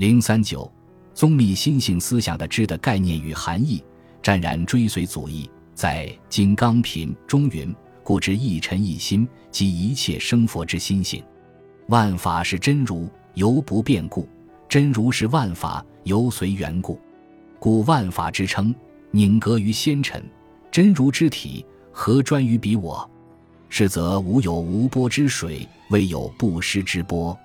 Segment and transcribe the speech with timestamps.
[0.00, 0.72] 零三九，
[1.12, 3.84] 宗密心性思想的知的概念与含义，
[4.22, 7.70] 湛然追随祖义，在《金刚品》中云
[8.02, 11.22] ：“故知一尘一心，即一切生佛之心性。
[11.88, 14.26] 万法是真如，犹不变故；
[14.66, 16.98] 真如是万法，犹随缘故。
[17.58, 18.74] 故万法之称，
[19.10, 20.18] 宁隔于仙尘；
[20.70, 21.62] 真如之体，
[21.92, 23.06] 何专于彼我？
[23.68, 27.38] 是则无有无波之水，未有不湿之波。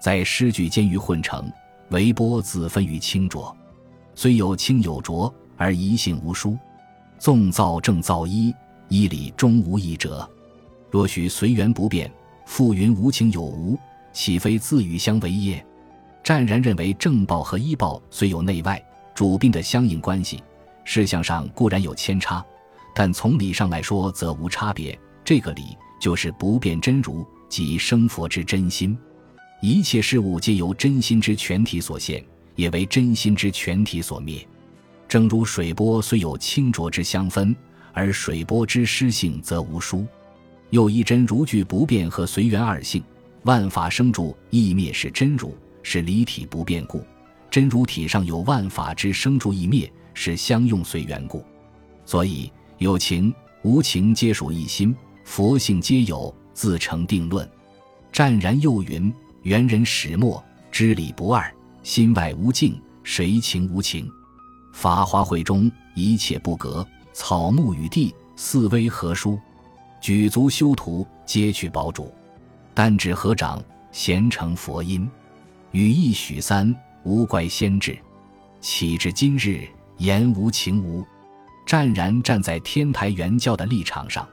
[0.00, 1.48] 在诗句间于混成，
[1.92, 3.56] 唯波自分于清浊。
[4.14, 6.58] 虽有清有浊，而一性无殊。
[7.18, 8.52] 纵造正造一，
[8.88, 10.28] 一理终无一者。
[10.90, 12.12] 若许随缘不变。”
[12.44, 13.78] 复云无情有无，
[14.12, 15.64] 岂非自与相违耶？
[16.24, 20.42] 湛然认为正报和一报虽有内外主宾的相应关系，
[20.84, 22.44] 事项上固然有偏差，
[22.96, 24.98] 但从理上来说则无差别。
[25.24, 28.98] 这个理就是不变真如，即生佛之真心。
[29.64, 32.20] 一切事物皆由真心之全体所现，
[32.56, 34.44] 也为真心之全体所灭。
[35.06, 37.54] 正如水波虽有清浊之相分，
[37.92, 40.04] 而水波之湿性则无殊。
[40.70, 43.00] 又一真如具不变和随缘二性，
[43.44, 46.98] 万法生住异灭是真如，是离体不变故；
[47.48, 51.44] 真如体上有万法之生住异灭，是相用随缘故。
[52.04, 54.92] 所以有情无情皆属一心，
[55.22, 57.48] 佛性皆有，自成定论。
[58.10, 59.10] 湛然又云：
[59.42, 64.08] 缘人始末，知理不二，心外无境，谁情无情？
[64.72, 69.36] 法华会中一切不隔，草木与地，四微何殊？
[70.00, 72.04] 举足修图，皆去宝主；
[72.72, 75.10] 但指合掌，咸成佛音。
[75.72, 77.98] 语意许三，无怪先至。
[78.60, 79.66] 岂至今日，
[79.98, 81.04] 言无情无？
[81.66, 84.24] 湛然站在天台圆教的立场上，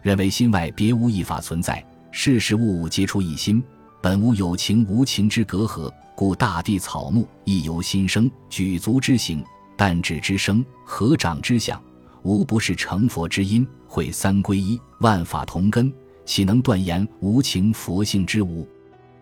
[0.00, 3.62] 认为心外别无一法存在，事事物物皆出一心，
[4.00, 8.30] 本无有情无情之隔阂，故大地草木亦由心生。
[8.48, 9.44] 举足之行，
[9.76, 11.82] 但指之声，合掌之响。
[12.22, 15.92] 无不是成佛之因，会三归一，万法同根，
[16.24, 18.66] 岂能断言无情佛性之无？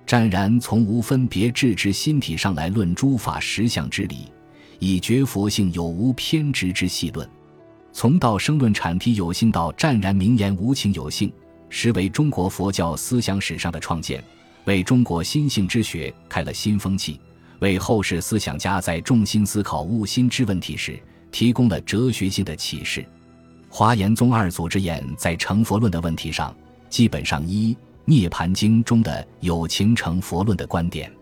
[0.07, 4.31] 湛然从无分别智之心体上来论诸法实相之理，
[4.79, 7.27] 以觉佛性有无偏执之细论。
[7.93, 11.33] 从道生论阐提有性到湛然名言无情有性，
[11.71, 14.23] 实为中国佛教思想史上的创建，
[14.67, 17.19] 为中国心性之学开了新风气，
[17.59, 20.97] 为后世思想家在重心思考悟心之问题时。
[21.33, 23.05] 提供了哲学性的启示。
[23.69, 26.57] 华严宗二祖之言，在成佛论的问题上，
[26.89, 27.75] 基本上依
[28.07, 31.13] 《涅盘经》中的有情成佛论的观点。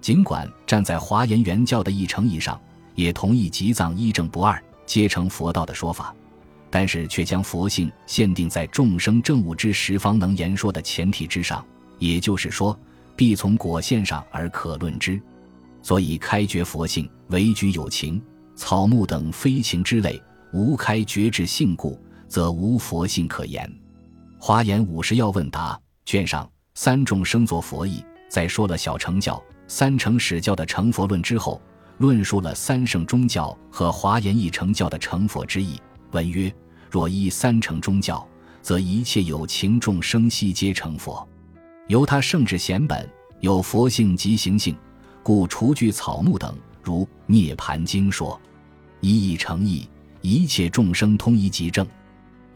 [0.00, 2.58] 尽管站在华严原教的一诚意上，
[2.94, 6.14] 也同意吉藏一正不二，皆成佛道的说法，
[6.70, 11.62] 但是却将佛性限定在众生正悟之时方能言说的前提之上，
[12.00, 12.76] 也就是说，
[13.14, 15.22] 必从果现上而可论之。
[15.80, 18.20] 所以开觉佛性，唯举有情。
[18.56, 20.22] 草木等非情之类，
[20.52, 23.72] 无开觉智性故，则无佛性可言。
[24.38, 31.58] 华严五十要问答卷上三众生作佛意，在说了小乘教、三乘始教的成佛论之后，
[31.96, 35.80] 论述了三圣宗教和华严一乘教的成佛之意。
[36.12, 36.52] 文曰：
[36.90, 38.26] 若依三乘宗教，
[38.60, 41.26] 则一切有情众生悉皆成佛。
[41.90, 44.76] 由他圣智显本有佛性及行性，
[45.24, 48.40] 故除具草木等，如《涅盘经》说。
[49.00, 49.88] 一意成意，
[50.20, 51.84] 一切众生通一即正，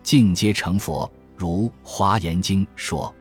[0.04, 1.10] 尽皆成佛。
[1.36, 3.12] 如《华严经》说：“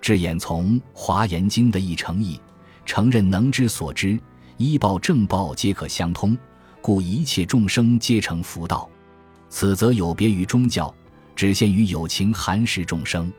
[0.00, 2.40] 智眼从《华严经》的一成意，
[2.86, 4.18] 承认能知所知，
[4.56, 6.34] 依报正报皆可相通，
[6.80, 8.88] 故一切众生皆成佛道。
[9.50, 10.94] 此则有别于宗教，
[11.36, 13.30] 只限于有情含识众生。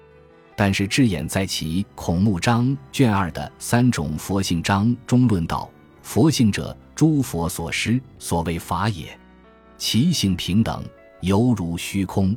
[0.55, 5.69] 但是智眼在其《孔目章》卷二的三种佛性章中论道：
[6.01, 9.17] 佛性者，诸佛所施，所谓法也。”
[9.77, 10.83] 其性平等，
[11.21, 12.35] 犹如虚空。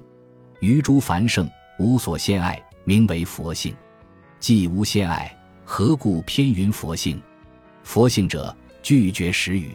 [0.60, 1.47] 于诸凡圣
[1.78, 3.74] 无所先爱，名为佛性。
[4.41, 5.30] 既无先爱，
[5.64, 7.20] 何故偏云佛性？
[7.82, 9.72] 佛性者，拒绝实语。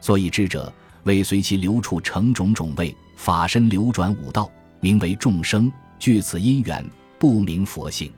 [0.00, 4.48] 所以智者，为随其流处成种种位，法身流转五道，
[4.78, 5.72] 名为众生。
[5.98, 6.84] 据此因缘，
[7.22, 8.12] 不明佛性。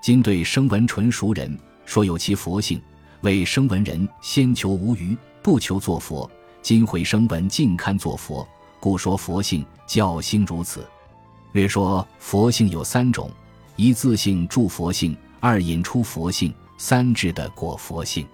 [0.00, 2.80] 今对声闻纯熟人说有其佛性，
[3.22, 6.30] 为声闻人先求无余，不求作佛。
[6.62, 8.46] 今会声闻尽堪作佛，
[8.78, 10.86] 故说佛性教心如此。
[11.54, 13.28] 略说佛性有三种：
[13.74, 18.24] 一自性助佛性，二引出佛性，三智的果佛性。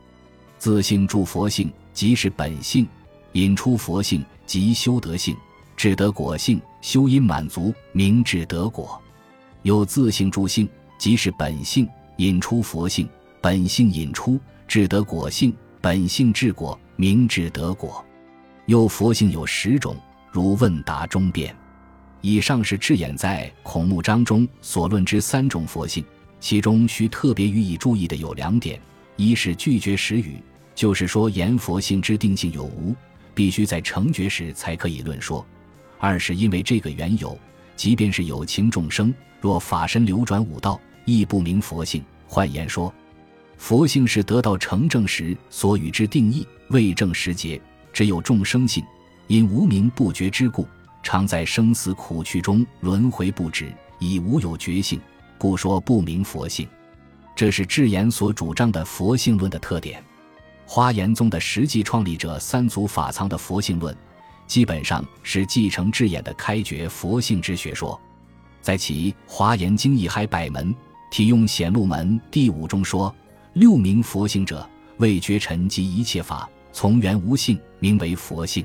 [0.59, 2.87] 自性助佛性即是本性，
[3.33, 5.35] 引出佛性即修德性，
[5.75, 9.02] 智得果性，修因满足，明智得果。
[9.63, 10.69] 有自性助性
[10.99, 13.09] 即是本性，引出佛性，
[13.41, 18.05] 本性引出智得果性，本性治果，明智得果。
[18.67, 19.97] 又佛性有十种，
[20.31, 21.55] 如问答中辩。
[22.21, 26.05] 以上是智演在孔目章中所论之三种佛性，
[26.41, 28.81] 其中需特别予以注意的有两点：
[29.17, 30.43] 一是拒绝实语，
[30.75, 32.95] 就是说言佛性之定性有无，
[33.35, 35.45] 必须在成觉时才可以论说；
[35.99, 37.37] 二是因为这个缘由，
[37.77, 42.05] 即便是有情众生，若法身流转五道，亦不明佛性。
[42.27, 42.93] 换言说，
[43.57, 47.61] 佛性是得到成正时所与之定义，未正时节，
[47.93, 48.85] 只有众生性，
[49.27, 50.67] 因无名不觉之故。
[51.03, 55.01] 常在生死苦趣中轮回不止，已无有觉性，
[55.37, 56.69] 故说不明佛性。
[57.35, 60.03] 这是智言所主张的佛性论的特点。
[60.65, 63.95] 花严宗的实际创立者三祖法藏的佛性论，
[64.47, 68.01] 基本上是继承智演的开觉佛性之学说。
[68.61, 70.75] 在其《华严经义海百门
[71.11, 73.15] 体用显露门》第五中说
[73.55, 74.69] ：“六名佛性者，
[74.99, 78.65] 为觉尘及一切法从缘无性，名为佛性。”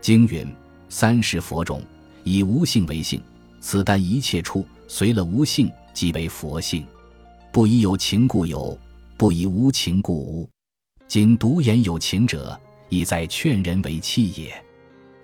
[0.00, 0.46] 经云。
[0.94, 1.82] 三十佛种，
[2.22, 3.18] 以无性为性，
[3.62, 6.84] 此但一切处随了无性，即为佛性。
[7.50, 8.78] 不以有情故有，
[9.16, 10.46] 不以无情故无。
[11.08, 12.60] 今独言有情者，
[12.90, 14.62] 意在劝人为器也。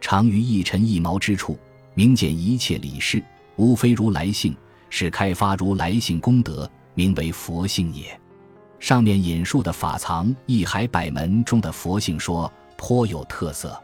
[0.01, 1.59] 常于一尘一毛之处，
[1.95, 3.23] 明见一切理事，
[3.57, 4.57] 无非如来性，
[4.91, 8.19] 是开发如来性功德，名为佛性也。
[8.79, 13.77] 上面引述的法藏一海百门中的佛性说，颇有特色。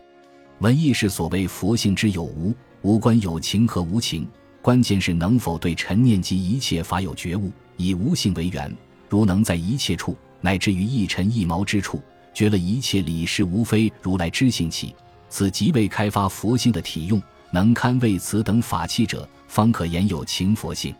[0.60, 4.26] 文艺是所谓佛性之有无，无关有情和无情，
[4.62, 8.72] 关键是能否对尘念及一切法有觉悟，以无性为缘。
[9.08, 12.00] 如能在一切处，乃至于一尘一毛之处，
[12.32, 14.94] 觉了一切理事无非如来之性起，
[15.34, 17.20] 此即为开发佛性的体用。
[17.50, 20.94] 能堪为此等法器者，方可言有情佛性。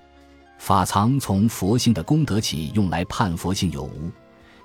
[0.58, 4.10] 法藏从佛性的功德起，用来判佛性有无，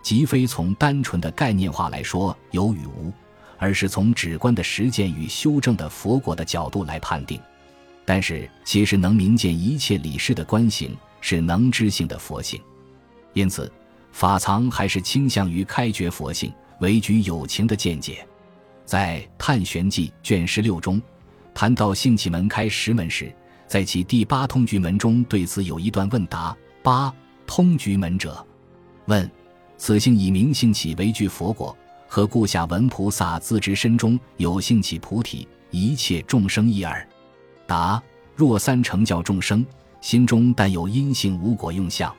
[0.01, 3.13] 即非从单纯的概念化来说有与无。
[3.59, 7.39] 而是从直观的实践与修正的佛果的角度来判定，
[8.05, 12.59] 但是其实能明见一切理事的观行是能知性的佛性，
[13.33, 13.71] 因此
[14.11, 18.25] 法藏还是倾向于开觉佛性为举有情的见解。
[18.89, 20.99] 在《探玄记》卷十六中
[21.53, 23.31] 谈到性起门开十门时，
[23.67, 27.13] 在其第八通局门中对此有一段问答：八
[27.45, 28.43] 通局门者，
[29.05, 29.29] 问
[29.77, 31.77] 此性以明性起为具佛果。
[32.07, 37.07] 何故下文菩萨自知身中有性起菩提，一切众生一耳。
[37.67, 38.01] 答：
[38.35, 39.63] 若三成教众生
[40.01, 42.11] 心中但有因性无果用相，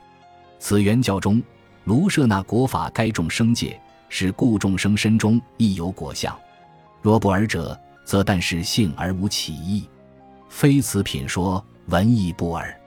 [0.57, 1.43] 此原教中
[1.83, 3.77] 卢舍那果法该众生界，
[4.07, 6.33] 是故众生身中亦有果相。
[7.01, 9.87] 若不尔者，则但是性而无起意，
[10.49, 12.79] 非此品说文义不尔。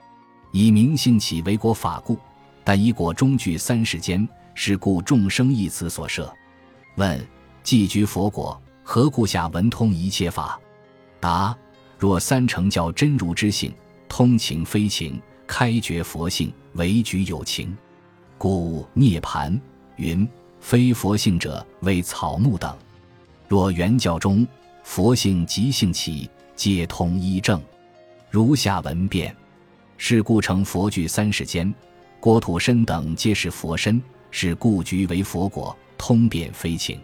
[0.51, 2.17] 以明性起为果法故，
[2.63, 6.33] 但以果中具三世间，是故众生一词所设。
[6.95, 7.27] 问：
[7.61, 10.57] 既居佛果，何故下文通一切法？
[11.19, 11.53] 答：
[11.99, 13.73] 若三成教真如之性，
[14.07, 17.75] 通情非情，开觉佛性为举有情，
[18.37, 19.59] 故涅盘
[19.97, 20.25] 云
[20.61, 22.73] 非佛性者为草木等。
[23.47, 24.47] 若原教中
[24.83, 27.61] 佛性即性起，皆通一正。
[28.29, 29.35] 如下文辩：
[29.97, 31.73] 是故成佛具三世间，
[32.19, 34.01] 国土身等皆是佛身，
[34.31, 35.75] 是故局为佛果。
[35.97, 36.99] 通变非情，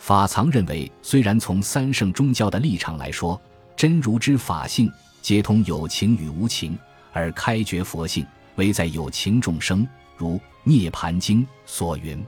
[0.00, 3.40] 法藏认为，虽然从三圣宗教的立场来说，
[3.76, 4.90] 真如之法性
[5.22, 6.76] 皆通有情与无情，
[7.12, 12.22] 而开觉佛性唯在有情众生，如《涅盘经》所云。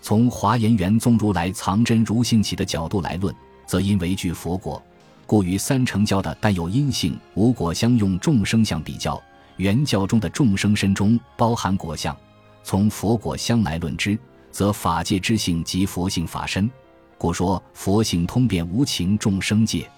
[0.00, 3.34] 从华严圆宗如来藏真如性起的角度来论，
[3.66, 4.82] 则因为具佛果，
[5.26, 9.20] 故与三成教的但有因性无果相用众生相比较，
[9.56, 12.16] 原教中的众生身中包含果相，
[12.62, 14.18] 从佛果相来论之。
[14.50, 16.68] 则法界之性即佛性法身，
[17.18, 19.88] 故说佛性通遍无情众生界。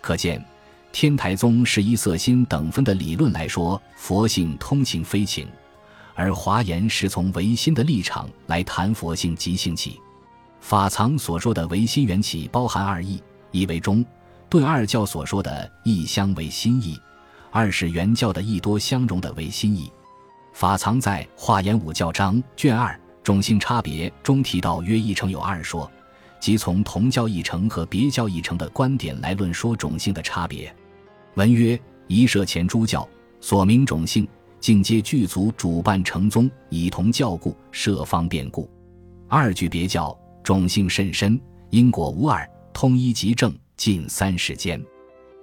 [0.00, 0.44] 可见，
[0.92, 5.46] 天台宗是一色心等分的理论来说，佛性通情非情；
[6.14, 10.00] 而华严是从唯心的立场来谈佛性即性起。
[10.60, 14.04] 法藏所说的唯心缘起包含二义：一为中，
[14.48, 16.96] 对二教所说的义相为心意；
[17.50, 19.92] 二是原教的义多相融的为心意。
[20.52, 22.98] 法藏在《华严五教章》卷二。
[23.24, 25.90] 种性差别中提到约一成有二说，
[26.38, 30.70] 即从同教一成和别教一成的观点来论说种性的差别。
[31.36, 33.08] 文曰：一舍前诸教
[33.40, 34.28] 所名种性，
[34.64, 38.66] 境皆具足主办成宗，以同教故，设方便故。
[39.28, 44.82] 二句别教种性甚深，因果无二，通一即正，近三世间。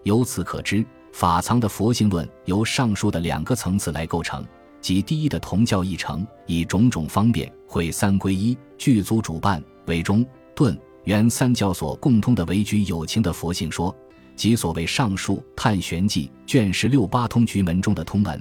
[0.06, 4.44] 由此可知，法藏的佛性论由上述的两个层次来构成。
[4.82, 10.26] 即第一的同教一成，以种种方便会三归一，具足主办，为中、
[10.56, 13.96] 顿、原三教所共通的为居有情的佛性说，
[14.36, 18.36] 即所谓《上述《探玄记》卷十六八通局门中的通门；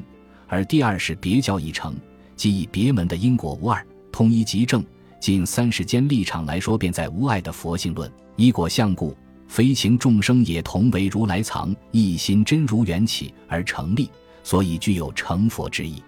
[0.51, 1.97] 而第二是别教一成，
[2.35, 4.85] 即以别门的因果无二，通一即正。
[5.21, 9.17] 近三世间立场来说，便在无碍的佛性论，以果相故，
[9.47, 14.11] 非情众生也同为如来藏一心真如缘起而成立，
[14.43, 16.03] 所以具有成佛之意。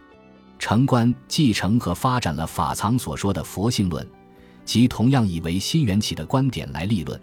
[0.59, 4.05] 成观继承和发展了法藏所说的佛性论，
[4.65, 7.21] 即同样以为心缘起的观点来立论，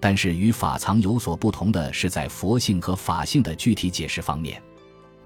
[0.00, 4.62] 但是与法藏有所不同的是，在佛性和法性的具体解释方面，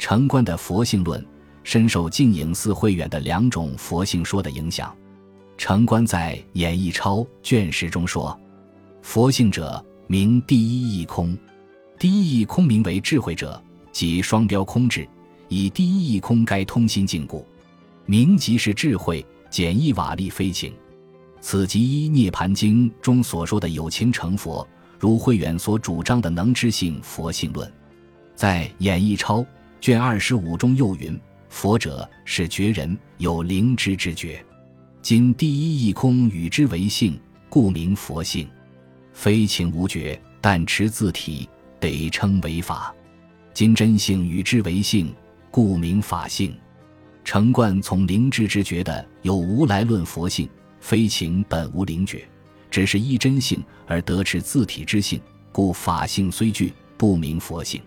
[0.00, 1.22] 成观的佛性论
[1.62, 4.96] 深受净影寺慧远的两种佛性说的影响。
[5.58, 8.36] 成观在《演义钞》卷十中说
[9.02, 11.36] ：“佛性者，名第一义空。
[11.98, 15.06] 第一义空名为智慧者，即双标空智。
[15.48, 17.46] 以第一义空该通心净故，
[18.06, 19.24] 名即是智慧。
[19.50, 20.72] 简易瓦砾非情。
[21.42, 24.66] 此即依《涅盘经》中所说的有情成佛，
[24.98, 27.70] 如慧远所主张的能知性佛性论。
[28.34, 29.40] 在《演义钞》
[29.80, 31.18] 卷二十五中又云：
[31.48, 34.44] 佛者是觉人，有灵知之觉。”
[35.00, 37.18] 今第一义空与之为性，
[37.48, 38.46] 故名佛性。
[39.14, 41.48] 非情无觉，但持自体，
[41.80, 42.94] 得称为法。
[43.54, 45.14] 今真性与之为性，
[45.50, 46.54] 故名法性。
[47.24, 50.46] 成观从灵知之觉的有无来论佛性，
[50.80, 52.28] 非情本无灵觉，
[52.70, 55.18] 只是依真性而得持自体之性，
[55.50, 57.80] 故法性虽具，不名佛性。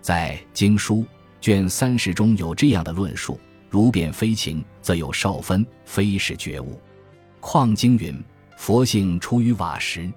[0.00, 1.04] 在经书
[1.44, 3.38] 卷三十中有这样的论述。
[3.68, 6.80] 如变非情，则有少分，非是觉悟。
[7.38, 8.18] 况经云
[8.56, 10.10] ：“佛性出于瓦石。”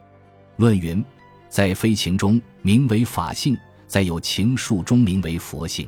[0.56, 1.04] 论云
[1.52, 3.58] ：“在非情中名为法性，
[3.88, 5.86] 在有情数中名为佛性。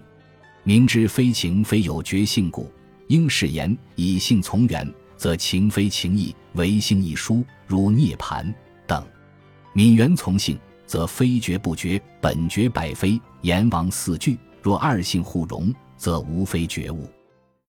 [0.63, 2.69] 明知非情非有觉性故，
[3.07, 8.53] 应是言以性从缘，则情非情义，唯性一殊，如涅盘
[8.85, 9.01] 等。
[9.73, 13.17] 泯缘从性，则非觉不觉，本觉百非。
[13.43, 17.07] 阎王四句若二性互融，则无非觉悟。”